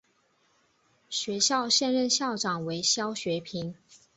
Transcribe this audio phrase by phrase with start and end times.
[1.11, 3.75] 学校现任校长为肖学平。